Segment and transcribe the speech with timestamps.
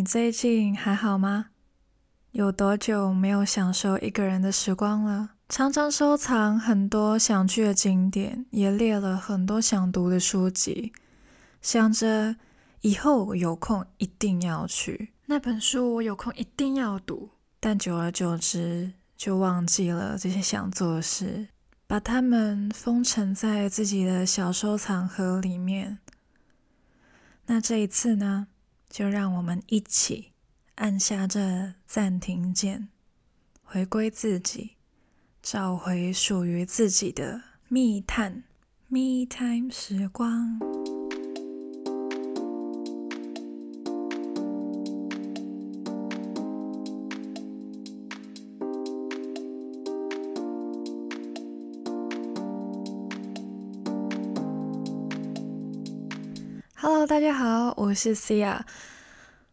[0.00, 1.48] 你最近还好吗？
[2.30, 5.32] 有多久没有享受一个人的时光了？
[5.50, 10.94] 常常收藏很多想去的景点，也列了很多想读的书籍，
[11.60, 12.36] 想着
[12.80, 15.12] 以后有空一定要去。
[15.26, 17.28] 那本书我有空一定要读。
[17.60, 21.48] 但久而久之，就忘记了这些想做的事，
[21.86, 25.98] 把它们封存在自己的小收藏盒里面。
[27.44, 28.46] 那这一次呢，
[28.90, 30.32] 就让我们一起
[30.74, 32.88] 按下这暂停键，
[33.62, 34.72] 回归自己，
[35.40, 38.42] 找回属于自己的密探
[38.88, 40.58] Me Time 时光。
[57.10, 58.60] 大家好，我是 Cia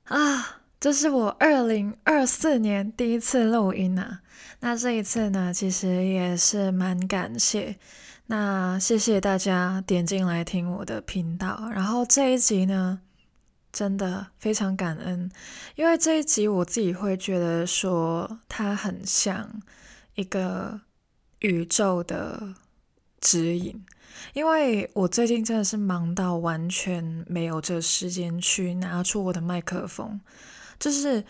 [0.03, 4.21] 啊，这是我二零二四年第一次录音啊。
[4.59, 7.79] 那这一次呢，其实也是蛮感谢，
[8.27, 11.67] 那谢谢大家点进来听我的频道。
[11.73, 13.01] 然后这一集呢，
[13.71, 15.31] 真的非常感恩，
[15.73, 19.49] 因为这一集我自己会觉得说，它很像
[20.13, 20.79] 一个
[21.39, 22.53] 宇宙的
[23.21, 23.83] 指引。
[24.33, 30.19] 因为我最近真的是忙到完全没有这时间去拿出我的麦克风，
[30.79, 31.23] 就是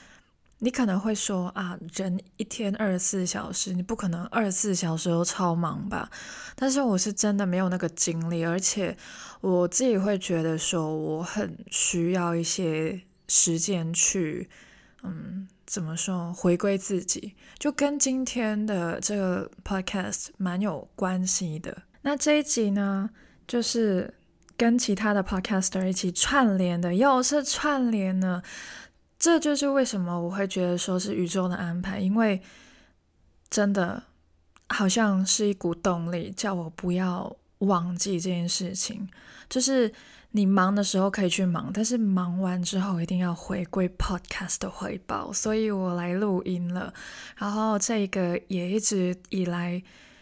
[0.59, 6.09] 你可能会说啊，人一天二十四小时，你不可能二十四小时都超忙吧？
[6.55, 8.97] 但是我是真的没有那个精力，而且
[9.41, 14.49] 我自己会觉得说，我很需要一些时间去，
[15.03, 21.83] 嗯，怎么说，回归自己，就跟今天的这个 podcast 蛮有关系的。
[22.03, 23.09] 那这一集呢，
[23.45, 24.13] 就是
[24.55, 28.41] 跟其他的 podcaster 一起串联的，又是串联呢。
[29.19, 32.41] 这就是为什么我会觉得说是宇宙的安排，因为
[33.49, 34.03] 真的
[34.69, 39.09] 好像是一股动力，叫我不要忘记这件事情。
[39.49, 39.91] 就是
[40.31, 45.31] 你忙的时候可以去忙，但是忙完之后一定要回归 podcast 的回报。
[45.31, 46.93] 所以我来录音了，
[47.37, 49.81] 然后这个也一直以来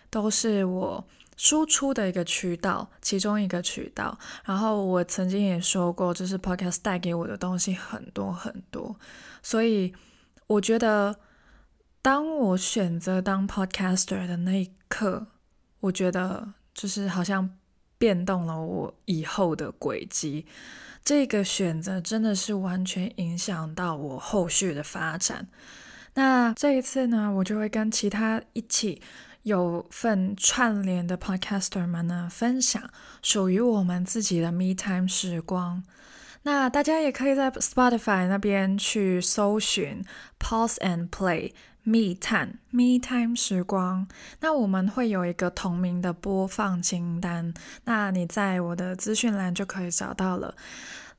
[0.09, 1.06] 都是我。
[1.38, 4.18] 输出的一个渠道，其中一个渠道。
[4.45, 8.95] 然后我曾经也说过，就是 Podcast 带给我的东西很多很多。
[9.44, 9.94] 所以
[10.47, 11.18] 我觉得，
[12.01, 15.28] 当我选择当 Podcaster 的那一刻，
[15.81, 17.50] 我觉得就是好像
[17.97, 20.46] 变动了我以后的轨迹。
[21.03, 25.47] 这个选择真的是完全影响到我后续的发展。
[26.13, 29.02] 那这一次呢，我就会跟其他一起。
[29.46, 32.90] 有份串联的 podcaster 们呢，分享
[33.22, 35.84] 属于我们自己的 me time 时光。
[36.42, 40.03] 那大家也可以在 Spotify 那边去搜寻
[40.40, 41.53] Pause and Play
[41.85, 44.06] me time me time 时光。
[44.41, 47.53] 那我们会有一个同名的播放清单，
[47.85, 50.56] 那你在我的资讯栏就可以找到了。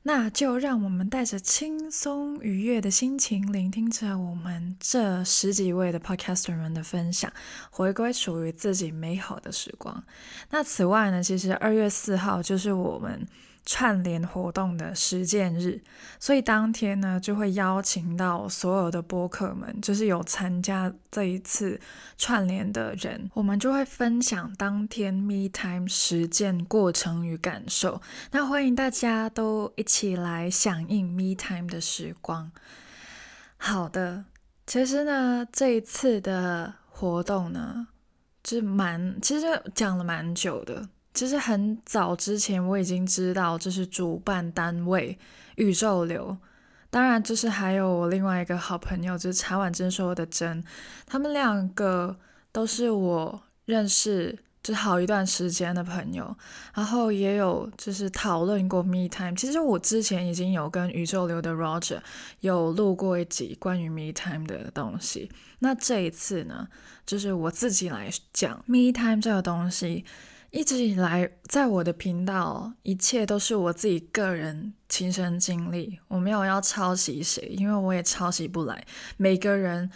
[0.03, 7.31] 那就让我们带着轻松愉悦的心情，聆听着我们这十几位的 podcaster 们的分享，
[7.71, 10.03] 回归属于自己美好的时光。
[10.51, 13.25] 那此外呢，其实二月四号就是我们。
[13.69, 15.81] 串联活动的实践日，
[16.21, 21.77] 所以当天呢，就会邀请到所有的播客们，就是有参加这一次
[22.17, 28.01] 串联的人，我们就会分享当天 Me Time 实践过程与感受。
[28.31, 32.49] 那欢迎大家都一起来响应 Me Time 的时光。
[33.57, 34.23] 好的，
[34.65, 37.89] 其实呢，这一次的活动呢，
[38.41, 40.87] 就蛮，其实讲了蛮久的。
[41.17, 45.17] 其实很早之前我已经知道这是主办单位
[45.55, 46.37] 宇宙流，
[46.91, 50.63] 当然就是还有我另外一个好朋友，就是茶碗珍说的珍，
[51.07, 52.15] 他们两个
[52.51, 56.37] 都是我认识就好一段时间的朋友，
[56.75, 59.33] 然后也有就是讨论过 Me Time。
[59.35, 61.99] 其实我之前已经有跟宇宙流的 Roger
[62.41, 66.67] 有录过一集关于 Me Time 的东西，那这一次呢，
[67.07, 70.05] 就是我自己来讲 Me Time 这个东西。
[70.57, 78.83] 一直以来，在我的频道，一切都是我自己个人亲身经历，我没有要抄袭谁，因为我也抄袭不来。
[79.17, 79.87] 每个人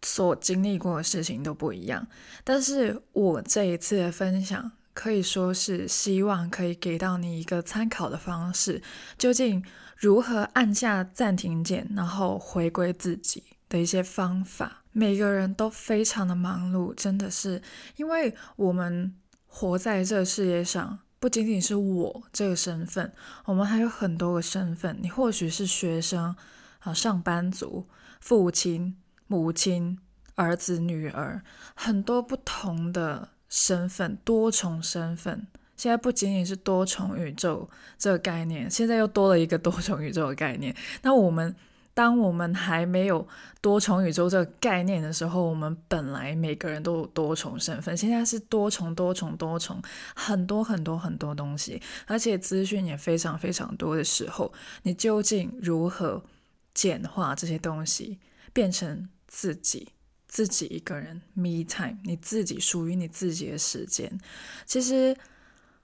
[0.00, 2.08] 所经历过的事情都不一样，
[2.42, 8.80] 但是我这一次的分享，可以说是希望可以给到你一个参考的方式，
[9.18, 9.62] 究竟
[9.98, 14.84] 如何按下暂停键，然后回归自己的一些方法。
[14.92, 17.60] 每个人都非常的忙碌，真的是，
[17.96, 19.14] 因为我们。
[19.54, 23.12] 活在这世界上，不仅仅是我这个身份，
[23.44, 24.98] 我们还有很多个身份。
[25.02, 26.34] 你或许是学生，
[26.80, 27.86] 啊，上班族、
[28.18, 28.96] 父亲、
[29.26, 29.98] 母亲、
[30.36, 31.42] 儿子、女儿，
[31.76, 35.46] 很多不同的身份，多重身份。
[35.76, 37.68] 现在不仅仅是多重宇宙
[37.98, 40.74] 这个概念，现在又多了一个多重宇宙的概念。
[41.02, 41.54] 那我们。
[41.94, 43.26] 当我们还没有
[43.60, 47.96] 多重宇宙这个概念的时候，我们本来每个人都有多重身份。
[47.96, 49.82] 现在是多重、多重、多重，
[50.14, 54.52] 很多很多很多东西，而且资讯也非常非常多的时候，
[54.84, 56.24] 你究竟如何
[56.72, 58.18] 简化这些东西，
[58.52, 59.88] 变成自己
[60.26, 64.18] 自己一个人 me time，你自己属于你自己的时间？
[64.64, 65.16] 其实。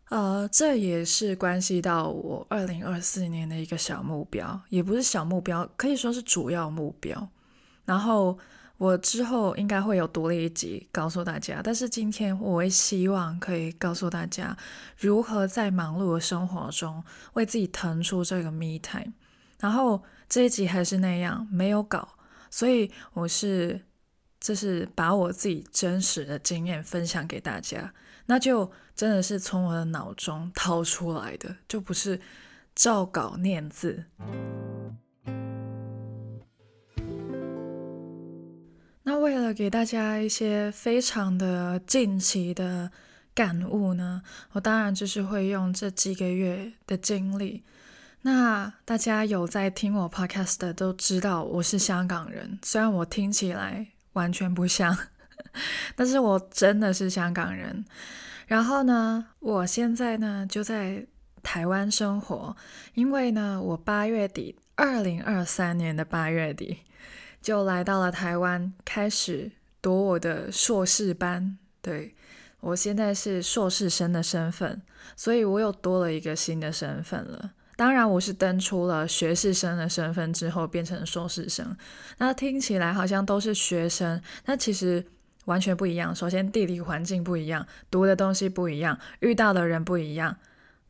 [0.08, 7.28] 呃，这也是关系到我二零二四年的一个小目标，也不是小目标，可以说是主要目标。
[7.84, 8.38] 然后
[8.78, 14.56] 我之后应该会有独立一集告诉大家，但是今天我会希望可以告诉大家，
[14.96, 17.04] 如何在忙碌的生活中
[17.34, 19.12] 为自己腾出这个 me time。
[19.60, 22.08] 然后这一集还是那样，没有搞，
[22.50, 23.78] 所以我是
[24.40, 27.92] 就是把我自己真实的经验分享给大家。
[28.26, 32.20] 那就真的是从我的脑中掏出来的，就不是
[32.74, 34.06] 照稿念字。
[39.04, 42.90] 那为了给大家一些非常的近期的
[43.32, 47.62] 感悟呢，我当然就是会用这几个月的经历。
[48.22, 54.98] 那大家有在听我 podcast 的都知道我是香港人，虽然我听起来完全不像。
[55.94, 57.84] 但是我真的是香港人，
[58.48, 61.06] 然后呢，我现在呢就在
[61.42, 62.56] 台湾生活，
[62.94, 66.78] 因为呢，我八月底，二零二三年的八月底
[67.42, 69.52] 就来到了台湾，开始
[69.82, 71.58] 读我的硕士班。
[71.82, 72.14] 对，
[72.60, 74.80] 我现在是硕士生的身份，
[75.14, 77.52] 所以我又多了一个新的身份了。
[77.76, 81.76] 当然，我是登出了学士生的身份之后变成硕士生，
[82.16, 85.04] 那听起来好像都是学生，那其实。
[85.48, 86.14] 完全不一样。
[86.14, 90.36] 首先，地理环境不一样，读的东西不一样，遇到的人不一样，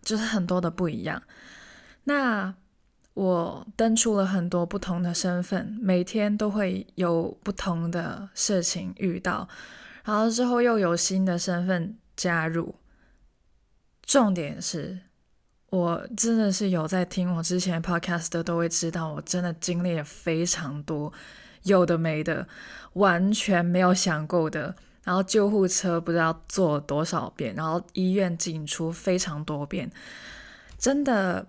[0.03, 1.23] 就是很多的不一样。
[2.05, 2.55] 那
[3.15, 9.49] 我登出了很多不同的身份，每天都会有不同的事情遇到，
[10.05, 12.75] 然后之后又有新的身份加入。
[14.03, 14.99] 重点是，
[15.71, 21.13] 我真的是有在听我之前 podcast 的，都会知道，我真的经历了非常多。
[21.65, 22.47] 有的没的，
[22.95, 24.75] 完全没有想过的。
[25.05, 29.91] 然后救护车不知道坐了多少遍，然后医院进出非常多遍，
[30.77, 31.47] 真的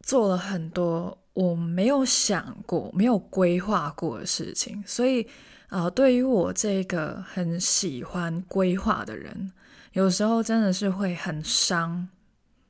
[0.00, 4.82] 做了很多我没有想过、没有规划过的事情。
[4.86, 5.22] 所以，
[5.68, 9.52] 啊、呃，对于我这个很喜欢规划的人，
[9.92, 12.08] 有时候真的是会很伤，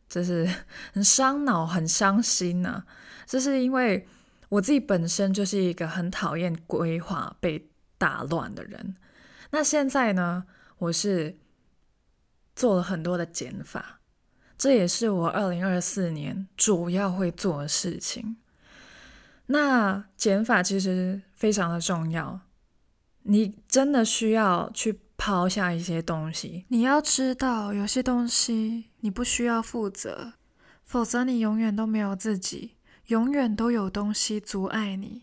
[0.08, 0.48] 就是
[0.92, 2.86] 很伤脑、很伤心呢、啊。
[3.26, 4.08] 这是因为。
[4.48, 8.96] 我自己本身就是一个很讨厌规划被打乱的人。
[9.50, 10.44] 那现在呢，
[10.78, 11.38] 我是
[12.54, 14.00] 做了很多的减法，
[14.56, 18.36] 这也是我二零二四年主要会做的事情。
[19.46, 22.40] 那减法其实非常的重要，
[23.22, 26.66] 你真的需要去抛下一些东西。
[26.68, 30.34] 你要知道，有些东西你不需要负责，
[30.84, 32.75] 否则你永远都没有自己。
[33.06, 35.22] 永远都有东西阻碍你，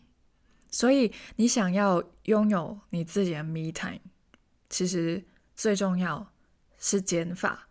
[0.69, 3.99] 所以你想要拥有你自己的 me time，
[4.69, 6.31] 其实最重要
[6.80, 7.68] 是减法，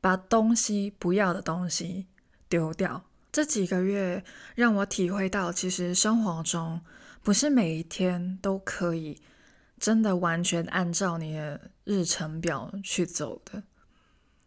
[0.00, 2.06] 把东西不要的东西
[2.48, 3.04] 丢掉。
[3.32, 4.24] 这几个月
[4.54, 6.80] 让我体会到，其实生活中
[7.22, 9.20] 不是每一天都可以
[9.80, 13.64] 真的完全按照你的日程表去走的，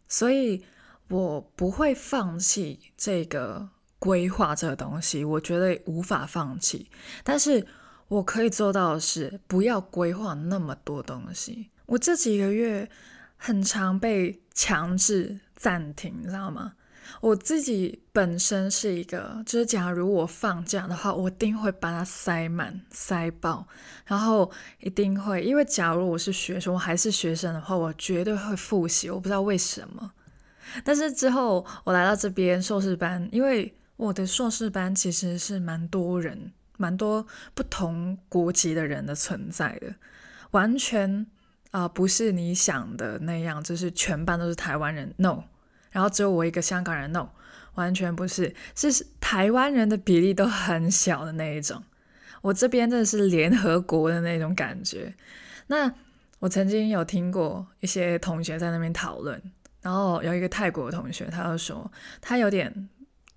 [0.08, 0.64] 所以
[1.08, 3.68] 我不会放弃这个。
[4.02, 6.90] 规划这个东西，我觉得无法放弃。
[7.22, 7.64] 但是
[8.08, 11.70] 我可以做到的是，不要规划那么多东西。
[11.86, 12.90] 我这几个月
[13.36, 16.72] 很常被强制暂停，你知道吗？
[17.20, 23.64] 我自己本身是一个，就是假如我放假的话，我一定会把它塞满、塞爆，
[24.04, 29.08] 然后一定会，因为假如我是学生，我还是学生的话，我绝对会复习。
[29.08, 30.10] 我不知道为什么，
[30.82, 39.94] 但是之后我来到这边硕士班，因为我的硕士班其实是蛮多人，蛮多不同国籍的人的存在的，
[40.50, 41.26] 完全
[41.70, 45.44] 啊、不是你想的那样，就是全班都是台湾人，no，
[45.90, 47.28] 然后只有我一个香港人，no，
[47.74, 51.82] 完全不是，是台湾人的比例都很小的那一种。
[52.40, 55.14] 我这边真的是联合国的那种感觉。
[55.68, 55.92] 那
[56.40, 59.40] 我曾经有听过一些同学在那边讨论，
[59.80, 62.88] 然后有一个泰国的同学，他就说他有点。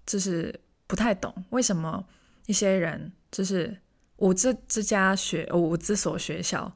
[0.06, 0.54] 就是
[0.88, 2.06] 不太懂为什么
[2.46, 3.76] 一些人就是
[4.18, 6.72] 我这这家学我这所学校，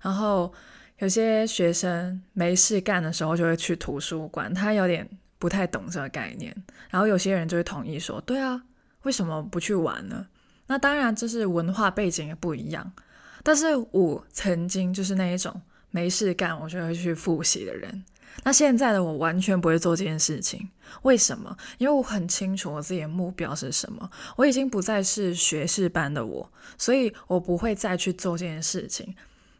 [0.00, 0.52] 然后
[0.98, 6.54] 有些学生没事干的时候就会去图书馆，他有点不太懂这个概念。
[6.90, 8.62] 然后有些人就会同意说：“对啊，
[9.02, 10.26] 为什么不去玩呢？”
[10.68, 12.92] 那当然，就是文化背景也不一样。
[13.42, 15.60] 但是我曾经就是那一种
[15.90, 18.04] 没事干我就会去复习的人。
[18.42, 20.68] 那现在的我完全不会做这件事情，
[21.02, 21.56] 为什么？
[21.78, 24.10] 因为我很清楚我自己的目标是什么。
[24.36, 29.14] 我已经不再是学士班的我，所以我不会再去做这件事情。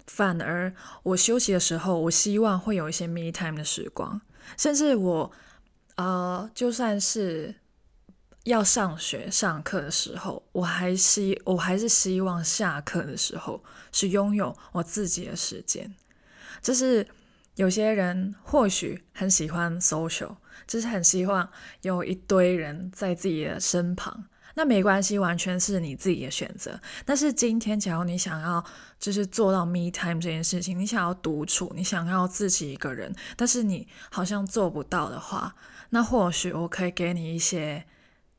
[0.06, 4.20] 反而我休息的时候，我希望会有一些 me time 的时光。
[4.58, 5.32] 甚至我，
[5.94, 7.54] 呃，就算是
[8.42, 13.62] 要上学上课的时候，我还希我还是希望下课的时候
[13.92, 15.94] 是拥有我自己的时间。
[16.60, 17.06] 这是。
[17.56, 21.48] 有些人或许很喜欢 social，就是很希望
[21.82, 24.24] 有一堆人在自己的身旁。
[24.56, 26.80] 那没关系，完全是你自己的选择。
[27.04, 28.64] 但是今天，假如你想要
[29.00, 35.56] 就是做到 me time 这件事情，你想要独处，你想要自己一个人，但是你好像做不到的话，
[35.90, 37.84] 那或许我可以给你一些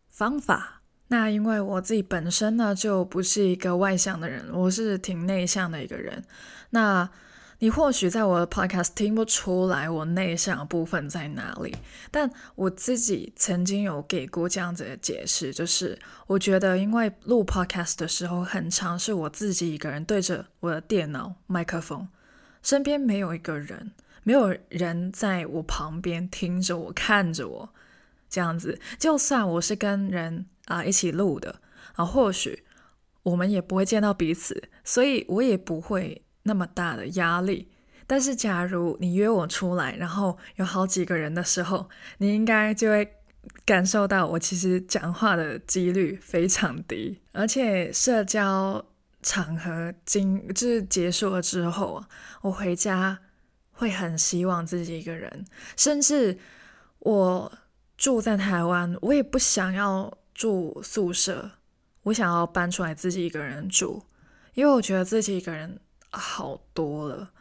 [0.07, 0.81] 方法。
[1.09, 6.23] 那因为我自己本身呢，就不是一个外向的人，我是挺内向的一个人。
[6.69, 7.09] 那
[7.59, 11.73] 你或许在我的 podcast 听不出来我内向的部分在哪里，
[12.11, 15.97] 但我自己曾经有给过这样子的解释，就是
[16.27, 22.07] 我觉得因为录 podcast 的时候很常是我自己一个人对着我的电脑麦克风，
[22.61, 23.93] 身边没有一个人，
[24.23, 27.69] 没有人在我旁边听着我看着我
[28.29, 31.61] 这样子，就算我是跟人啊、一起录的
[31.93, 32.65] 啊，或许
[33.23, 36.21] 我们也不会见到彼此，所以我也不会。
[36.47, 37.67] 那么大的压力，
[38.05, 43.15] 但是假如你约我出来，然后有好几个人的时候，你应该就会
[43.65, 48.85] 感受到我其实讲话的几率非常低，而且社交
[49.23, 52.07] 场合经就是结束了之后啊，
[52.41, 53.19] 我回家
[53.71, 55.43] 会很希望自己一个人，
[55.75, 56.37] 甚至
[56.99, 57.51] 我
[57.97, 61.49] 住在台湾，我也不想要住宿舍，
[62.03, 64.03] 我想要搬出来自己一个人住，
[64.53, 65.79] 因为我觉得自己一个人。
[66.17, 67.31] 好多了，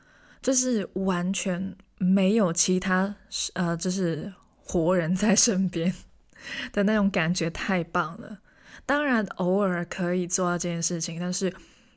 [0.42, 3.14] 就是完全没有其他
[3.54, 5.94] 呃，就是活人在身边
[6.72, 8.40] 的那种感觉，太棒了。
[8.86, 11.54] 当然偶尔可以做到这件事情，但是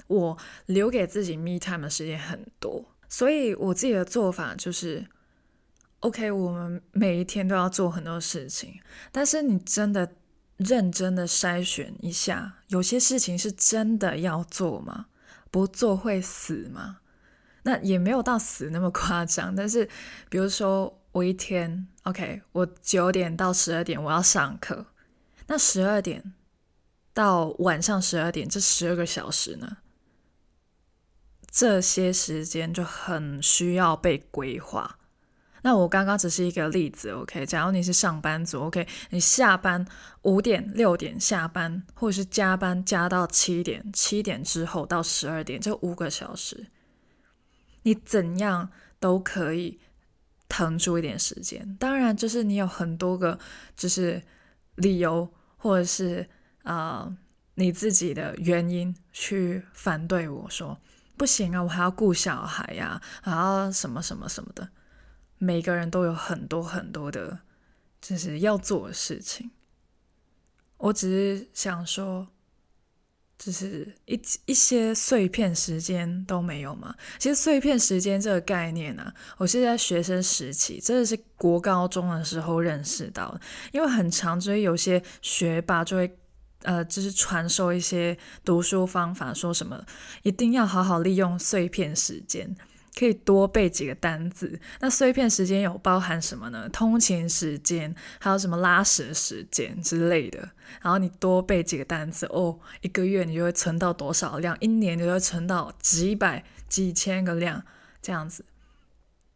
[0.07, 5.05] 我留给自己 me time 的时间很多，所以我自己的做法就是
[5.99, 8.79] ，OK，我们每一天都要做很多事情，
[9.11, 10.09] 但是你真的
[10.55, 15.07] 认真的筛选一下，有些事情是真的要做吗？
[15.51, 16.99] 不做会死吗？
[17.63, 19.55] 那也没有到死那么夸张。
[19.55, 19.89] 但是，
[20.29, 24.85] 比如说我一天，OK，我九点到十二点我要上课，
[25.47, 26.33] 那十二点
[27.13, 29.77] 到晚上十二点这十二个小时呢？
[31.49, 34.96] 这些时间就很需要被规划。
[35.67, 37.45] 那我刚刚只是一个例子，OK？
[37.45, 38.87] 假如你是上班族，OK？
[39.09, 39.85] 你下班
[40.21, 46.67] 五点六点下班，或者是加班加到七点，七点之后到十二点，这五个小时，
[47.81, 48.69] 你怎样
[49.01, 49.77] 都可以
[50.47, 51.75] 腾出一点时间。
[51.77, 53.37] 当然，就是你有很多个
[53.75, 54.23] 就是
[54.75, 56.25] 理由，或者是
[56.63, 57.17] 啊、呃、
[57.55, 60.79] 你自己的原因去反对我说
[61.17, 64.69] 不行啊，我还要顾小孩呀、啊，还要什么什么什么的。
[65.37, 67.39] 每个人都有很多很多的，
[68.01, 69.51] 就是要做的事情。
[70.77, 72.27] 我只是想说，
[73.37, 76.95] 就是一一些碎片时间都没有嘛。
[77.17, 83.41] 其实碎片时间这个概念呢、我是在学生时期，真的是国高中的时候认识到的。
[83.71, 86.17] 因为很常，所以有些学霸就会
[86.63, 89.83] 呃，就是传授一些读书方法，说什么
[90.23, 92.55] 一定要好好利用碎片时间。
[92.97, 94.59] 可以多背几个单字。
[94.79, 96.67] 那碎片时间有包含什么呢？
[96.69, 100.39] 通勤时间，还有什么拉屎时间之类的。
[100.81, 107.63] 然后你多背几个单词，哦，一个月你就会存到多少量，一年你就会存到几百、几千个量
[108.01, 108.43] 这样子。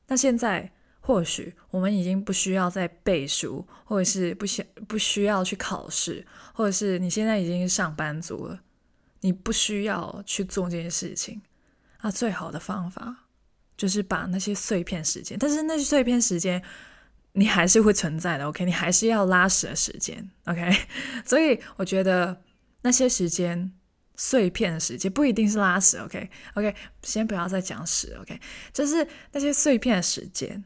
[0.07, 8.59] 那现在或许我们已经不需要再背书，或者是不需不需要去考试，或者是你现在已经上班族了，
[9.21, 11.41] 你不需要去做这件事情。
[12.01, 13.27] 那最好的方法。
[13.81, 16.61] 就是把那些碎片时间，但是那些碎片时间
[17.31, 18.63] 你还是会存在的，OK？
[18.63, 20.71] 你还是要拉屎的时间，OK？
[21.25, 22.43] 所以我觉得
[22.83, 23.73] 那些时间
[24.15, 28.39] 碎片的时间不一定是拉屎，OK？OK？、先不要再讲屎，OK？
[28.71, 30.63] 就是那些碎片时间，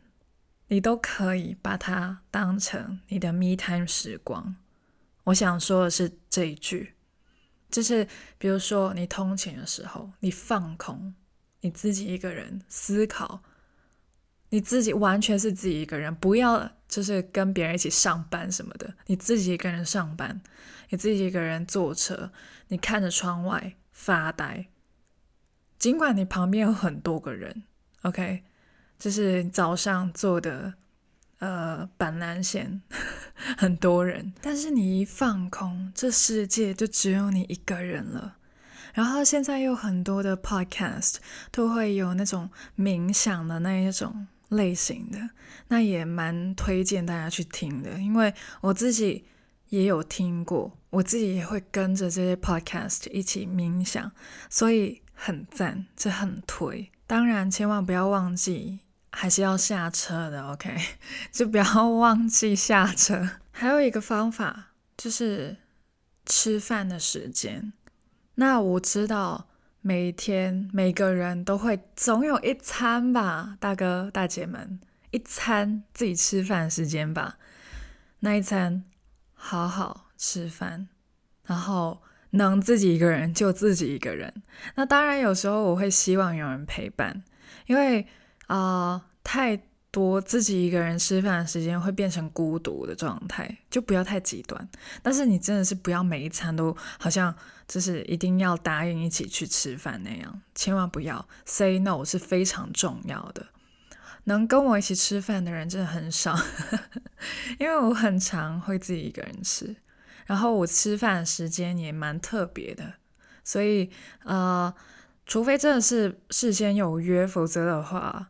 [0.67, 4.57] 你都可以把它当成你的 me time 时光。
[5.24, 6.91] 我想说的是这一句。
[7.72, 8.05] 就是
[8.38, 11.13] 比如说你通勤的时候，你放空，
[11.65, 13.41] 你自己一个人思考，
[14.50, 20.39] 你自己完全是自己一个人，不要就是跟别人一起上班什么的，你自己一个人上班，
[20.89, 22.31] 你自己一个人坐车，
[22.67, 24.67] 你看着窗外发呆，
[25.79, 27.63] 尽管你旁边有很多个人
[28.03, 28.43] ，OK，
[29.00, 30.75] 就是早上坐的。
[31.39, 32.81] 呃，板蓝线
[33.57, 38.38] 很多人，但是你一放空，这世界就只有你一个人了。
[38.95, 41.17] 然后现在有很多的 podcast
[41.51, 45.19] 都会有那种冥想的那一种类型的，
[45.67, 49.25] 那也蛮推荐大家去听的，因为我自己
[49.69, 54.11] 也有听过，我自己也会跟着这些 podcast 一起冥想，
[54.49, 56.89] 所以很赞，这很推。
[57.05, 58.79] 当然，千万不要忘记。
[59.17, 60.75] 还是要下车的，OK，
[61.31, 63.29] 就不要忘记下车。
[63.51, 65.55] 还有一个方法就是
[66.25, 67.71] 吃饭的时间。
[68.36, 69.48] 那我知道
[69.82, 74.80] 每天每个人都会总有一餐吧，大哥大姐们，
[75.12, 77.38] 一餐自己吃饭时间吧。
[78.20, 78.84] 那一餐
[79.34, 80.88] 好好吃饭，
[81.46, 82.01] 然后
[82.32, 84.44] 能自己一个人就自己一个人。
[84.75, 87.24] 那当然有时候我会希望有人陪伴，
[87.68, 88.08] 因为。
[88.48, 89.60] 啊、太
[89.95, 94.69] 多自己一个人吃饭的时间会变成孤独的状态，就不要太极端。
[95.01, 97.33] 但是你真的是不要每一餐都好像
[97.65, 103.45] 就是一定要答应一起去吃饭那样，千万不要 say no 是非常重要的。
[104.25, 106.37] 能跟我一起吃饭的人真的很少，
[107.57, 109.73] 因为我很常会自己一个人吃，
[110.25, 112.95] 然后我吃饭的时间也蛮特别的，
[113.45, 113.89] 所以
[114.25, 114.73] 呃，
[115.25, 118.27] 除非真的是事先有约，否则的话。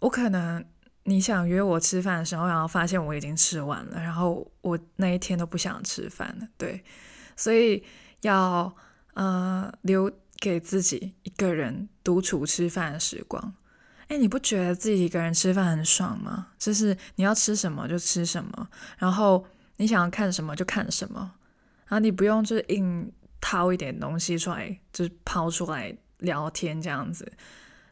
[0.00, 0.64] 我可能
[1.04, 6.82] 你想约我吃饭的时候，然后发现我已经吃完了，然后我那一天都不想吃饭了，对，
[7.36, 7.82] 所以
[8.20, 8.74] 要
[9.14, 13.54] 呃留给自己一个人独处吃饭的时光。
[14.08, 16.48] 哎，你不觉得自己一个人吃饭很爽吗？
[16.58, 19.44] 就是你要吃什么就吃什么，然后
[19.78, 21.32] 你想要看什么就看什么，
[21.86, 27.32] 然后你不用就是硬掏一点东西出来，就是抛出来聊天这样子。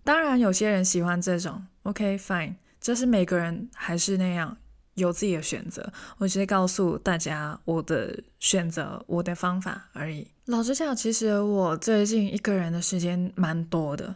[0.05, 4.57] 当然，有些人喜欢这种，OK fine，这是每个人还是那样
[4.95, 5.93] 有自己的选择。
[6.19, 10.27] 我直接告诉大家我的选择，我的方法而已。
[10.47, 14.15] 老实讲，其实我最近一个人的时间蛮多的。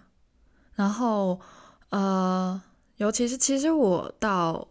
[0.74, 1.40] 然后，
[1.90, 2.61] 呃，
[2.96, 4.66] 尤其是其实我到，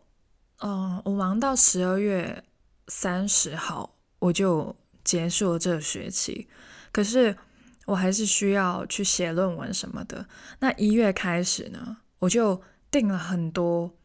[0.60, 2.44] 嗯、我忙到十二月
[2.88, 6.48] 三十号我就结束了这个学期，
[6.92, 7.38] 可是。
[7.86, 10.26] 我还是需要去写论文什么的。
[10.60, 12.62] 那一月开始呢，我就
[12.94, 13.98] 定了很多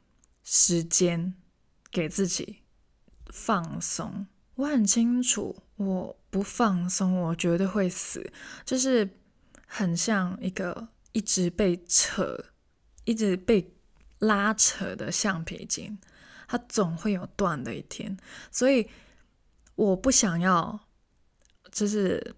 [0.42, 1.35] 时间
[1.90, 2.62] 给自己
[3.27, 4.27] 放松。
[4.55, 8.33] 我很清楚，我不放松，我绝对会死。
[8.64, 9.07] 就是
[9.66, 12.46] 很像一个一直被扯、
[13.05, 13.74] 一直被
[14.20, 15.98] 拉扯的橡皮筋，
[16.48, 18.16] 它总会有断的一天。
[18.51, 18.88] 所以
[19.74, 20.88] 我不想要，
[21.70, 22.35] 就是。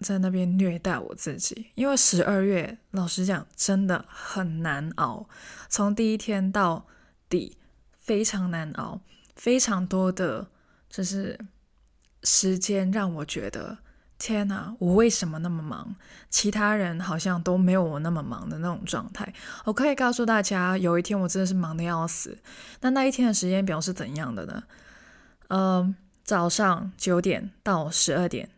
[0.00, 5.28] 在那边虐待我自己，因为十二月老实讲真的很难熬，
[5.68, 6.86] 从第一天到
[7.28, 7.56] 底
[7.98, 9.00] 非常难熬，
[9.36, 10.48] 非常多的
[10.88, 11.38] 就是
[12.24, 13.78] 时间让我觉得
[14.18, 15.94] 天哪，我为什么那么忙？
[16.28, 19.32] 其他人好像都没有我那么忙的那种状态。
[19.64, 22.38] 我可以告诉大家，有一天我真的是忙得要死。
[22.80, 24.62] 那那一天的时间表是怎样的呢？
[25.48, 28.50] 嗯、早上九点到十二点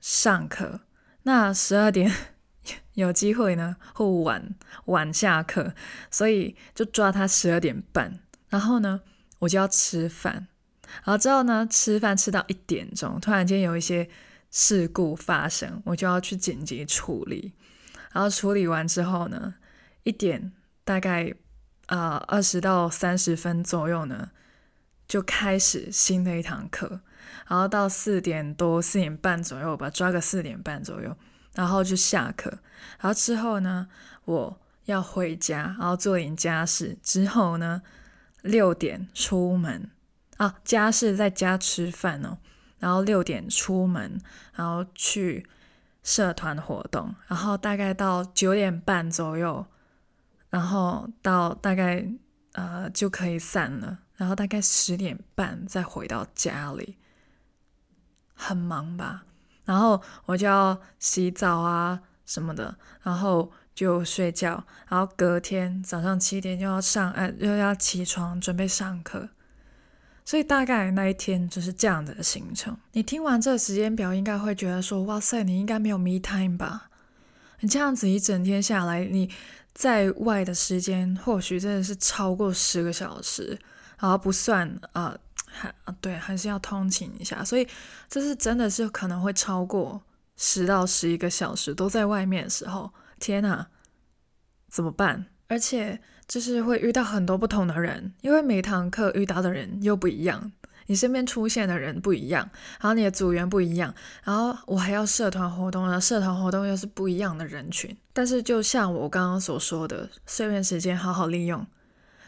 [0.00, 0.80] 上课。
[1.28, 2.10] 那十二点
[2.96, 4.54] 有机会呢，会晚
[4.86, 5.74] 晚下课，
[6.10, 8.18] 所以就抓他十二点半。
[8.48, 9.02] 然后呢，
[9.40, 10.48] 我就要吃饭。
[11.04, 14.08] 然后之后呢，吃饭吃到一点钟，突然间有一些
[14.50, 17.52] 事故发生，我就要去紧急处理。
[18.14, 19.56] 然后处理完之后呢，
[20.04, 21.34] 一点大概
[21.88, 24.30] 啊二十到三十分左右呢，
[25.06, 27.02] 就开始新的一堂课。
[27.48, 31.16] 然后到四点多四点半左右吧，抓个四点半左右，
[31.54, 32.50] 然后就下课。
[33.00, 33.88] 然后之后呢，
[34.26, 36.98] 我要回家，然后做点家事。
[37.02, 37.80] 之后呢，
[38.42, 39.90] 六点出门
[40.36, 42.36] 啊，家事在家吃饭哦。
[42.78, 44.20] 然后六点出门，
[44.54, 45.44] 然后去
[46.02, 47.14] 社团活动。
[47.26, 49.66] 然后大概到九点半左右，
[50.50, 52.06] 然后到大概
[52.52, 53.98] 呃就可以散了。
[54.16, 56.96] 然后大概十点半再回到家里。
[58.38, 59.24] 很忙吧，
[59.64, 69.28] 然后我就要洗澡啊什么的，然后就睡觉，然后隔天早上七点就要上，哎，又要起床准备上课。
[70.24, 72.76] 所以大概那一天就是这样的行程。
[72.92, 76.90] 你听完这个时间表，应该会觉得说：“哇塞，你应该没有 me time 吧？”
[77.60, 79.30] 你这样子一整天下来，你
[79.72, 83.58] 在外的时间或许真的是超过十个小时，
[83.98, 85.16] 然后不算啊，
[85.58, 87.66] 还、呃、对，还是要通勤一下，所以
[88.08, 90.00] 这是真的是可能会超过
[90.36, 93.66] 十到十一个小时都在外面的时候，天哪，
[94.68, 95.26] 怎么办？
[95.48, 96.00] 而且。
[96.28, 100.52] 就是会遇到很多不同的人，因为每堂课遇到的人又不一样，
[100.84, 102.46] 你身边出现的人不一样，
[102.78, 103.94] 然后你的组员不一样，
[104.24, 107.96] 然后我还要社团活动啊，社团活动又是不一样的人群。
[108.12, 111.66] 但是就像我刚刚所说的，碎片时间好好利用。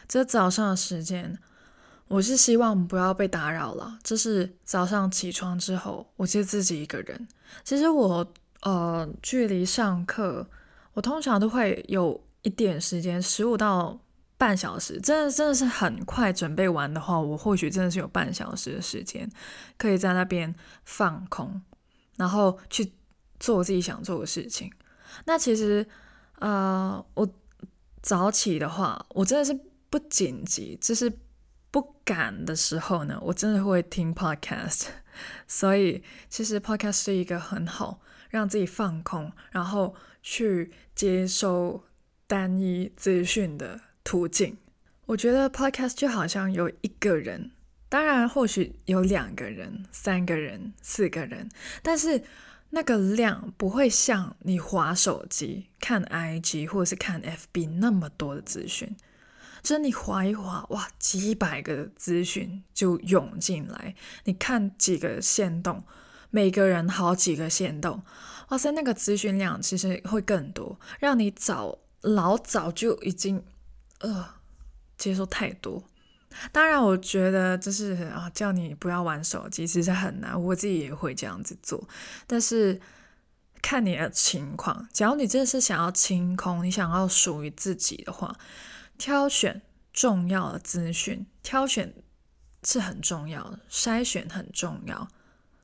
[0.07, 1.37] 这早上的时间，
[2.11, 3.97] 我是希望不要被打扰了。
[4.03, 7.27] 这是早上起床之后，我就自己一个人。
[7.63, 10.47] 其实我呃，距离上课，
[10.93, 12.21] 我通常都会有。
[12.43, 13.99] 一点时间，十五到
[14.35, 16.33] 半小时，真的真的是很快。
[16.33, 19.29] 准备完的话，我或许真的是有半小时的时间，
[19.77, 21.61] 可以在那边放空，
[22.15, 22.93] 然后去
[23.39, 24.71] 做我自己想做的事情。
[25.25, 25.85] 那其实，
[26.39, 27.29] 呃，我
[28.01, 29.55] 早起的话，我真的是
[29.91, 31.13] 不紧急，就是
[31.71, 34.87] 不敢的时候呢，我真的会听 podcast。
[35.47, 41.83] 所以，其实 podcast 是一个很好让自己放空，然后去接收。
[42.27, 44.55] 单一资讯的途径，
[45.05, 47.51] 我觉得 podcast 就好像有一个人，
[47.89, 51.49] 当然或许有两个人、三个人、四个人，
[51.83, 52.23] 但是
[52.69, 58.95] 那个量不会像你滑手机、看 IG 或者是看 FB 那么多的资讯，
[59.63, 63.95] 就你滑一滑，哇，几百个资讯就涌进来，
[64.25, 65.83] 你看几个限动，
[66.29, 68.03] 每个人好几个限动，
[68.49, 71.79] 哇塞，那个资讯量其实会更多，让你早。
[72.03, 73.43] 老早就已经，
[73.99, 74.27] 呃，
[74.97, 75.83] 接受太多。
[76.51, 80.41] 当然，我觉得就是啊，叫你不要玩手机，其实很难。
[80.41, 81.87] 我自己也会这样子做。
[82.25, 82.81] 但是
[83.61, 88.35] 看你的情况，假如你真的是想要清空，你想要属于自己的话，
[89.01, 89.59] 挑选
[89.91, 91.91] 重要的资讯，挑选
[92.63, 95.07] 是很重要的，筛选很重要。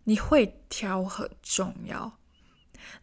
[0.06, 2.18] 你会挑很重要，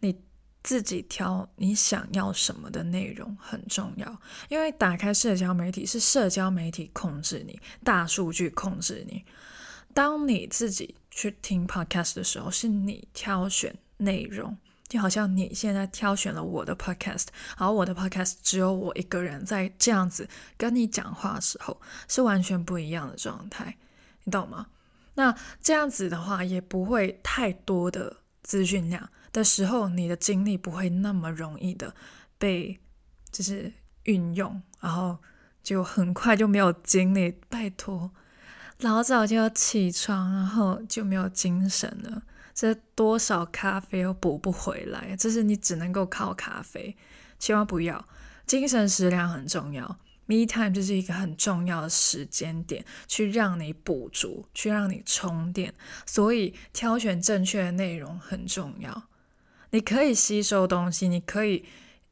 [0.00, 0.20] 你。
[0.64, 4.18] 自己挑你想要什么的内容很重要，
[4.48, 9.22] 因为打开社交媒体是社交媒体控制你，大数据控制你。
[9.92, 14.56] 当你自己去听 podcast 的时候，是你挑选内容，
[14.94, 17.26] 就好像你现在挑选了我的 podcast，
[17.56, 23.76] 而我的 podcast 只有我一个人在这样子跟你讲话的时候，是完全不一样的状态，
[24.22, 24.68] 你懂吗？
[25.14, 29.10] 那这样子的话，也不会太多的资讯量。
[29.32, 31.92] 的时候，你的精力不会那么容易的
[32.38, 32.78] 被
[33.32, 33.72] 就是
[34.04, 35.18] 运用，然后
[35.60, 37.40] 就很快就没有精力。
[37.48, 38.12] 拜托，
[38.78, 42.22] 老早就要起床，然后就没有精神了。
[42.54, 46.96] 这多少咖啡又补不回来，这是你只能够靠咖啡，
[47.38, 48.06] 千万不要。
[48.46, 49.84] 精神食粮很重要
[50.26, 55.74] ，Me time 就是一个很重要的时间点，去让你补足，去让你充电。
[56.06, 59.04] 所以挑选正确的内容很重要。
[59.70, 61.64] 你可以吸收东西，你可以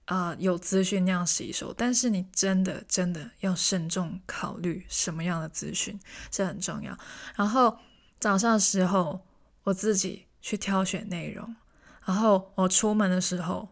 [0.06, 6.00] 啊、呃、有资讯那样吸收，但是你真的真的要慎重考虑什么样的资讯
[6.32, 6.98] 是很重要。
[7.36, 7.78] 然后
[8.18, 9.24] 早上的时候
[9.64, 11.56] 我自己去挑选内容，
[12.04, 13.66] 然后我出门的时候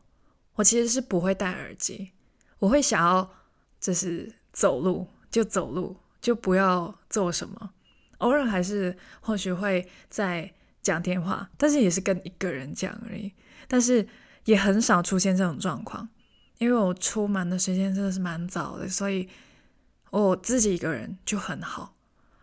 [0.55, 2.13] 我其实是不会戴耳机，
[2.61, 3.29] 我会想要
[3.79, 7.71] 就是走路就走路，就不要做什么，
[8.19, 13.33] 偶尔还是或许会在讲电话，但是也是跟一个人讲而已。
[13.67, 14.07] 但是
[14.45, 16.09] 也很少出现这种状况，
[16.59, 19.29] 因为我出门的时间真的是蛮早的，所以
[20.11, 21.95] 我自己一个人就很好，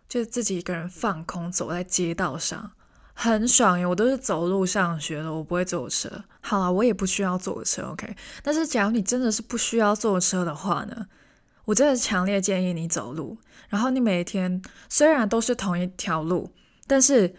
[0.07, 2.71] 就自己一个人放空，走在街道上
[3.19, 3.85] 很爽耶。
[3.85, 6.23] 我都是走路上学的，我不会坐车。
[6.41, 8.15] 好了，我也不需要坐车，OK。
[8.43, 11.07] 但是假如你真的是不需要坐车的话呢，
[11.65, 13.39] 我真的强烈建议你走路。
[13.69, 16.53] 然后你每天虽然都是同一条路，
[16.85, 17.35] 但是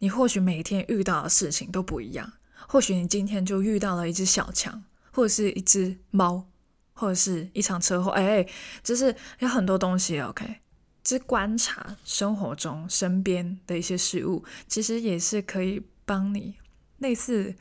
[0.00, 2.32] 你或许每天遇到的事情都不一样。
[2.66, 6.44] 或许你今天就遇到了一只小强，或者是一只猫，
[6.92, 8.46] 或者是一场车祸，哎，
[8.82, 10.56] 就是有很多东西，OK，
[11.02, 16.54] 就是观察生活中身边的一些事物，其实也是可以帮你
[16.98, 17.54] 类似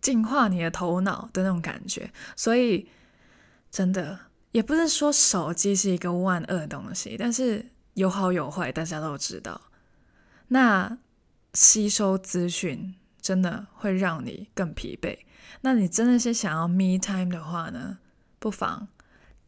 [0.00, 2.10] 净化你的头脑的那种感觉。
[2.36, 2.88] 所以，
[3.70, 4.18] 真的
[4.52, 9.60] 也不是说手机是一个万恶的东西，但是有好有坏，大家都知道。
[10.48, 10.98] 那
[11.54, 12.94] 吸收资讯。
[13.22, 15.14] 真的会让你更疲惫。
[15.60, 17.98] 那你真的是想要 me time 的话呢？
[18.38, 18.88] 不妨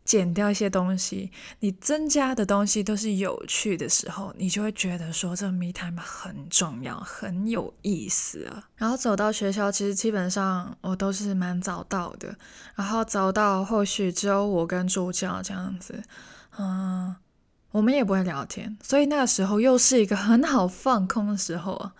[0.04, 8.68] 减掉一些东西，你增加的东西都是有趣的时候，你就会觉得说这 me time 很重要，很有意思啊。
[8.76, 12.36] 然后走到学校，其实基本上我都是蛮早到的，
[12.74, 16.02] 然后早到或许只有我跟助教这样子，
[16.58, 17.14] 嗯，
[17.70, 21.94] 我们也不会聊天，所以那个时候又是一个很好放空的时候啊。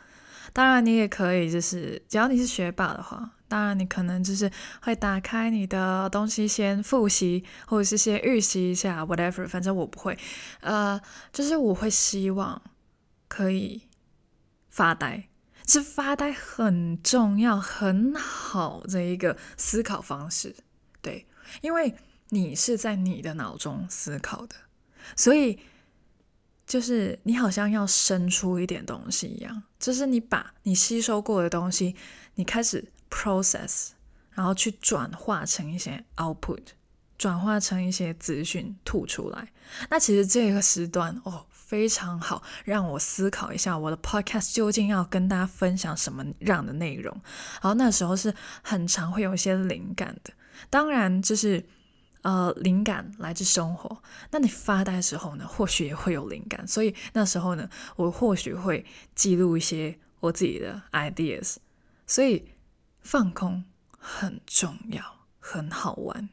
[0.53, 3.31] 当然你也可以，就是只要你是学霸的话。
[3.49, 9.47] 当然，你可能就是会打开你的东西先复习，或者是先预习一下，whatever。
[9.47, 10.19] 反正我不会，
[10.61, 10.99] 呃，
[11.31, 12.63] 就是我会希望
[13.29, 13.83] 可以
[14.71, 15.29] 发呆，
[15.67, 20.57] 其实发呆很重要，很好的一个思考方式。
[21.03, 21.27] 对，
[21.61, 21.95] 因为
[22.31, 24.57] 你是在你的脑中思考的，
[25.15, 25.61] 所以
[26.67, 31.95] 就是你好像要生出一点东西一样，就是你把你吸收过的东西，
[32.37, 32.91] 你开始。
[33.15, 33.91] process，
[34.31, 36.63] 然后去转化成一些 output，
[37.19, 39.53] 转化成一些资讯吐出来。
[39.91, 47.15] 那其实这个时段哦非常好，让我思考一下我的 podcast 究竟要跟大家分享什么样的内容。
[47.61, 50.33] 然后那时候是很常会有一些灵感的，
[50.71, 51.63] 当然就是
[52.23, 54.03] 呃灵感来自生活。
[54.31, 56.67] 那你发呆的时候呢，或许也会有灵感。
[56.67, 61.57] 所以那时候呢，我或许会记录一些我自己的 ideas。
[62.07, 62.49] 所以。
[63.05, 63.65] 放空
[63.99, 66.29] 很重要，很好玩，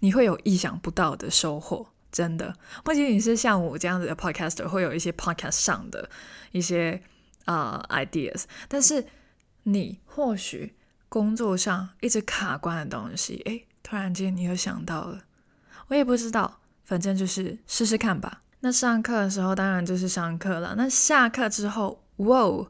[0.00, 2.56] 你会有意想不到的收获，真的。
[2.82, 6.08] 不仅仅是像我这样子的 podcaster 会有一些 podcast 上的
[6.50, 7.02] 一些
[7.44, 9.06] 啊、ideas，但是
[9.64, 10.78] 你或许
[11.10, 15.22] 工作上一直卡关的东西，诶，突然间你又想到了，
[15.86, 18.42] 我也不知道，反正就是试试看吧。
[18.60, 22.66] 那上课的时候当然就是上课了，那下课之后，哇！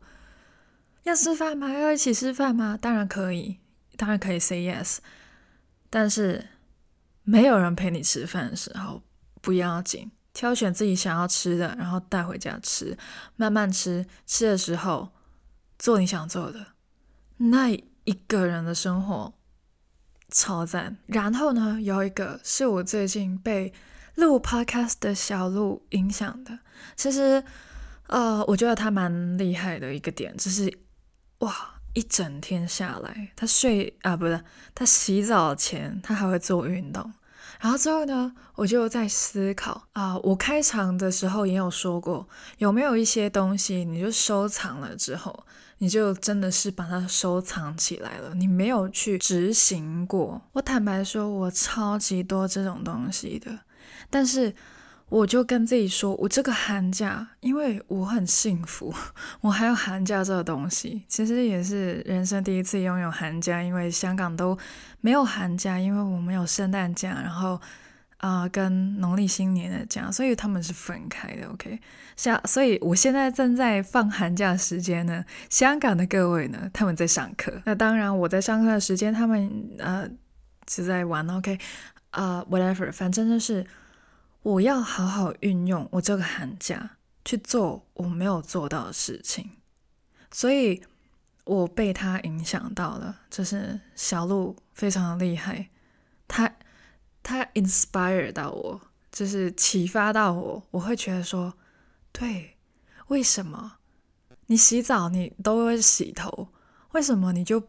[1.02, 1.72] 要吃饭吗？
[1.72, 2.78] 要一起吃饭吗？
[2.81, 3.59] 当然可以，
[3.96, 4.98] 当然可以 say yes。
[5.90, 6.46] 但是
[7.24, 9.02] 没有人陪你吃饭的时候，
[9.40, 12.96] 不要紧，挑选自己想要吃的，然后带回家吃，
[13.35, 14.07] 慢慢吃。
[14.24, 15.09] 吃的时候
[15.78, 16.64] 做你想做的，
[17.38, 19.35] 那一个人的生活
[20.31, 20.97] 超赞。
[21.07, 23.73] 然后呢，有一个是我最近被
[24.14, 26.59] 录 podcast 的小鹿影响的。
[26.97, 27.43] 其实，
[28.07, 30.79] 呃，我觉得他蛮厉害的一个点，就是。
[31.38, 31.75] 哇！
[31.95, 34.41] 一整天下来，他睡啊，不是
[34.75, 37.12] 他洗澡前，他还会做运动。
[37.61, 45.45] 然后之后呢，我就在思考啊，我开场的时候也有说过，有没有一些东西，你就收藏了之后，
[45.79, 50.43] 你就真的是把它收藏起来了，你没有去执行过。
[50.53, 53.61] 我坦白说，我超级多这种东西的，
[54.09, 54.55] 但是。
[55.11, 58.93] 我就跟自己说，我这个寒假，因为我很幸福，
[59.41, 64.59] 我还有寒假这个东西，其实也是人生第一次拥有寒假，因为香港都
[65.01, 67.59] 没有寒假，因为我们有圣诞假，然后
[68.18, 71.48] 啊、跟农历新年的假，所以他们是分开的。
[71.48, 71.81] OK，
[72.14, 80.09] 下，所以我现在正在放寒假时间呢，香港的各位呢，他们在上课，那当然我在上课的时间，他们呃
[80.68, 81.28] 是在玩。
[81.31, 81.59] OK，
[82.11, 83.66] 啊、whatever，反正就是。
[84.42, 86.92] 我要好好运用我这个寒假
[87.24, 89.50] 去做我没有做到的事情，
[90.31, 90.81] 所以
[91.44, 93.18] 我被他影响到了。
[93.28, 95.68] 就是小鹿非常的厉害，
[96.28, 96.50] 他
[97.29, 98.81] 他 inspire 到我，
[99.12, 100.67] 就是启发到我。
[100.71, 101.53] 我会觉得说，
[102.11, 102.57] 对，
[103.09, 103.75] 为什么
[104.47, 106.49] 你洗澡你都会洗头，
[106.93, 107.62] 为什么你就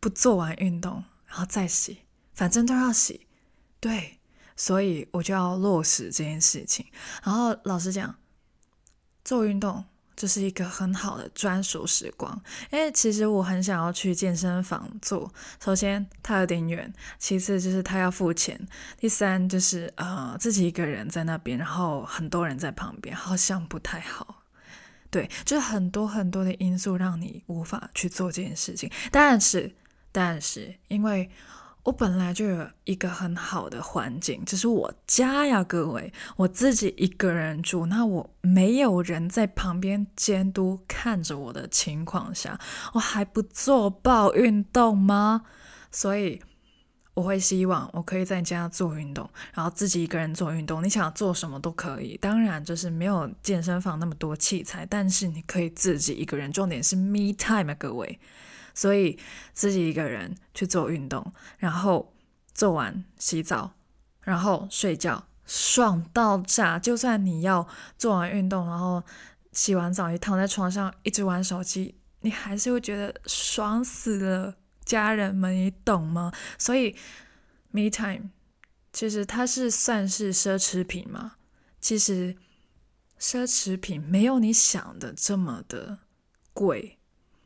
[0.00, 1.98] 不做完运动然后再洗？
[2.32, 3.26] 反正都要洗，
[3.78, 4.20] 对。
[4.56, 6.86] 所以我就要落实这件事情。
[7.22, 8.16] 然后老实讲，
[9.22, 9.84] 做运动
[10.16, 12.40] 这是一个很好的专属时光。
[12.70, 15.32] 因为其实我很想要去健身房做。
[15.62, 18.60] 首先它有点远，其次就是它要付钱，
[18.98, 24.42] 第三就是呃自己一个人在那边，然后很多人在旁边，好像不太好。
[25.10, 28.90] 对，就是很多很多的因素让你无法去做这件事情。
[29.10, 29.74] 但是，
[30.10, 31.30] 但是因为。
[31.84, 42.58] 我本来就有一个很好的环境，这是我家呀，各位，我自己一个人住，那我没有人在旁边监督看着我的情况下，
[42.94, 45.42] 我还不做爆运动吗？
[45.90, 46.40] 所以
[47.12, 50.82] 我会希望我可以在家做运动，然后自己一个人做运动。
[50.82, 58.18] 你想做什么都可以，当然就是没有健身房那么多器材，但是你可以自己一个人，重点是 me time 啊，各位。
[58.74, 59.18] 所以
[59.52, 62.12] 自己一个人去做运动，然后
[62.52, 63.72] 做完洗澡，
[64.20, 66.78] 然后睡觉，爽到炸！
[66.78, 69.02] 就算你要做完运动，然后
[69.52, 74.56] 洗完澡，你躺在床上一直玩手机，你还是会觉得爽死了。
[74.84, 76.30] 家人们，你懂吗？
[76.58, 76.94] 所以
[77.70, 78.28] ，me time
[78.92, 81.36] 其实它是算是奢侈品吗？
[81.80, 82.36] 其实
[83.18, 86.00] 奢侈品没有你想的这么的
[86.52, 86.98] 贵，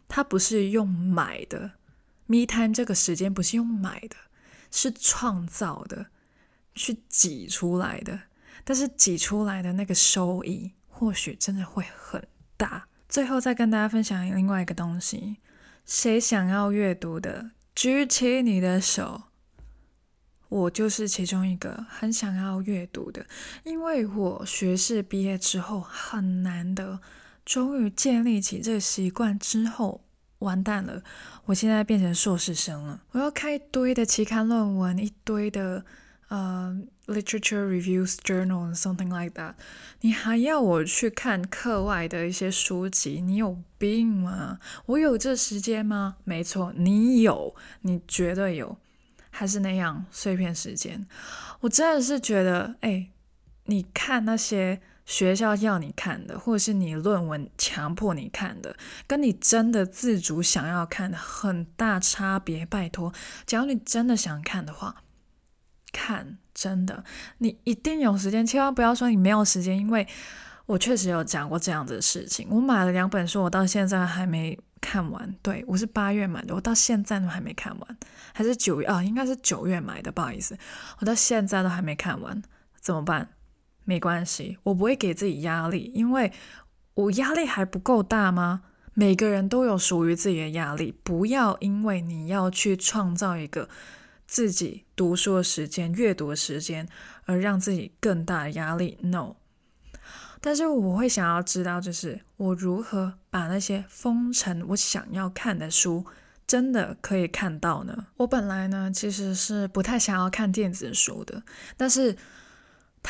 [0.08, 1.72] 它不是用买的
[2.26, 4.16] ，Me time 这个时间不是用买的，
[4.70, 6.06] 是创造的，
[6.74, 8.22] 去挤出来的。
[8.64, 12.88] 但是挤出来的那个收益，或许真的会很大。
[13.08, 15.38] 最后再跟大家分享另外一个东西，
[15.86, 19.22] 谁想要阅读的，举起你的手。
[20.50, 23.26] 我就是其中一个很想要阅读的，
[23.64, 27.00] 因为我学士毕业之后很难得，
[27.48, 30.02] 终于建立起这个习惯之后，
[30.40, 31.02] 完蛋了，
[31.46, 35.82] 我现在变成硕士生了，我要看一堆的期刊论文，一堆的
[36.28, 39.54] 呃、literature reviews journal something like that，
[40.02, 44.58] 你还要我去看课外的一些书籍，你有病吗？
[44.84, 46.16] 我有这时间吗？
[46.24, 48.76] 没错，你有，你绝对有。
[49.30, 51.06] 还是那样碎片时间，
[51.60, 53.08] 我真的是觉得，哎，
[53.64, 62.64] 你看那些学校要你看的，或者是你论文强迫你看的，跟你真的自主想要看的很大差别。
[62.66, 63.12] 拜托，
[63.46, 65.02] 假如你真的想看的话，
[65.92, 67.02] 看，真的，
[67.38, 70.06] 你一定有时间，千万不要说你没有时间，因为
[70.66, 72.46] 我确实有讲过这样子的事情。
[72.50, 74.56] 我买了两本书，我到现在还没。
[74.80, 77.96] 看完，对，我是八月买的，我到现在都还没看完，
[78.32, 79.02] 还是九月啊？
[79.02, 80.56] 应该是九月买的，不好意思，
[81.00, 82.40] 我到现在都还没看完，
[82.80, 83.28] 怎么办？
[83.88, 86.30] 没关系，我不会给自己压力，因为
[86.92, 88.60] 我压力还不够大吗？
[88.92, 93.66] 每个人都有属于自己的压力，不要因为你要去创造一个
[94.26, 96.86] 自己读书的时间、阅读的时间，
[97.24, 98.98] 而让自己更大的压力。
[99.00, 99.36] No。
[100.42, 106.04] 但是我会想要知道，就是我如何把那些封尘我想要看的书，
[106.46, 108.08] 真的可以看到呢？
[108.18, 111.42] 我本来呢，其实是不太想要看电子书的，
[111.78, 112.14] 但是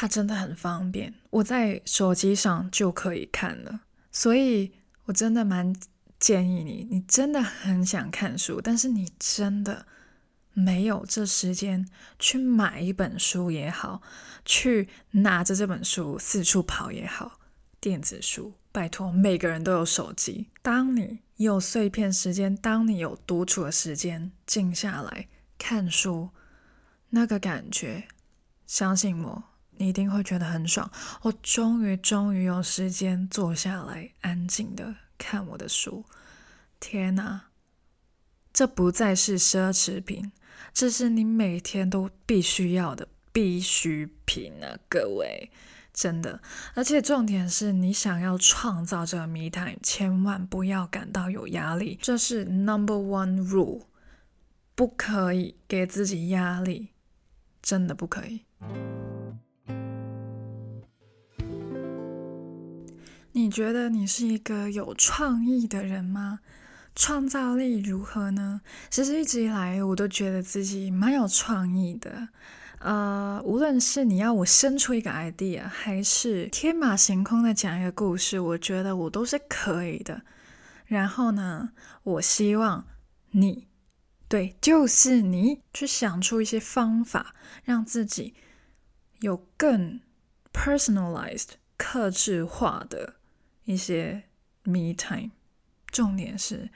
[0.00, 3.80] 它真的很方便，我在手机上就可以看了。
[4.12, 4.70] 所以
[5.06, 5.74] 我真的蛮
[6.20, 9.86] 建议你，你真的很想看书，但是你真的。
[10.54, 14.02] 没有这时间去买一本书也好，
[14.44, 17.38] 去拿着这本书四处跑也好，
[17.80, 20.48] 电子书，拜托，每个人都有手机。
[20.62, 26.30] 当你有碎片时间，当你有独处的时间，静下来看书，
[27.10, 28.08] 那个感觉，
[28.66, 29.44] 相信我，
[29.78, 30.90] 你一定会觉得很爽。
[31.22, 36.04] 我终于终于有时间坐下来，安静的看我的书。
[36.80, 37.46] 天哪，
[38.52, 40.32] 这不再是奢侈品。
[40.72, 45.50] 这是你每天都必须要的必需品啊，各位，
[45.92, 46.40] 真的。
[46.74, 53.82] 而且重点是你想要创造这个 me time，千万不要感到有压力，这是 number one rule，
[54.74, 56.88] 不可以给自己压力，
[57.62, 58.42] 真的不可以。
[63.32, 66.40] 你觉得你是一个有创意的人吗？
[66.94, 68.60] 创造力如何呢？
[68.90, 72.28] 其实一直以来我都觉得自己蛮有创意的，
[72.80, 80.22] 呃，无论是你要我生出一个 idea，还是天马行空的讲一个故事，我觉得我都是可以的。
[80.86, 81.70] 然后呢，
[82.02, 82.84] 我希望
[83.30, 83.68] 你，
[84.26, 88.34] 对，就是你，去想出一些方法，让自己
[89.20, 90.00] 有更
[90.52, 93.14] personalized、克制化的
[93.64, 94.24] 一些
[94.64, 95.30] me time。
[95.90, 96.70] 重点是，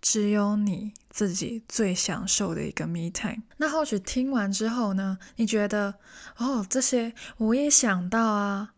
[0.00, 3.42] 只有你自己最享受的一个 me time。
[3.56, 5.94] 那或许听完之后呢，你觉得
[6.36, 8.74] 哦，这些我也想到啊。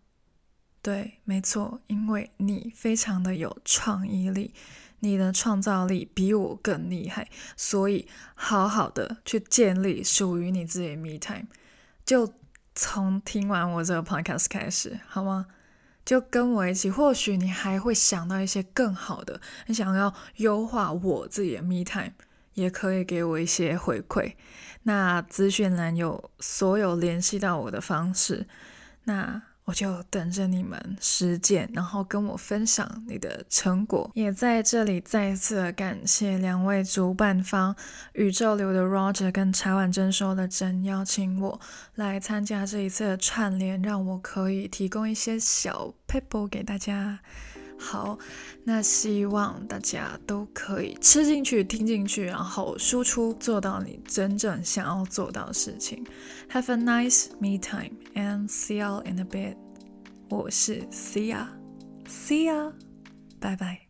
[0.83, 4.55] 对，没错，因为你非常的有创意力，
[5.01, 11.49] 你的创造力比我更厉害，所以好好的去建立属于你自己的 me time。
[12.07, 12.33] 就
[12.83, 15.45] 从听完我这个 podcast 开始，好吗？
[16.03, 19.39] 就跟我一起，或许你还会想到一些更好的。
[19.67, 22.15] 你想要优化我自己的 me time，
[22.55, 24.33] 也可以给我一些回馈。
[24.85, 28.47] 那资讯栏有所有联系到我的方式。
[29.05, 29.43] 那。
[29.65, 34.11] 我就等着你们实践，然后跟我分享你的成果。
[34.15, 37.75] 也在这里再次感谢两位主办方
[38.15, 41.61] 宇宙流的 Roger 跟茶婉珍说的真邀请我
[41.95, 47.21] 来参加这一次的串联，让我可以提供一些小 pebble 给大家。
[47.81, 48.19] 好，
[48.63, 56.05] 那希望大家都可以吃进去、听进去，然后输出，做到你真正想要做到的事情。
[56.51, 59.57] Have a nice me time and see you in a bit。
[60.29, 62.73] 我是 Sia，See ya，
[63.41, 63.90] 拜拜。